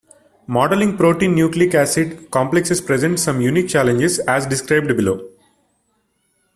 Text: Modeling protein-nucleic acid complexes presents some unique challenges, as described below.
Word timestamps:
Modeling 0.47 0.97
protein-nucleic 0.97 1.75
acid 1.75 2.31
complexes 2.31 2.81
presents 2.81 3.21
some 3.21 3.39
unique 3.39 3.69
challenges, 3.69 4.17
as 4.21 4.47
described 4.47 4.87
below. 4.87 5.29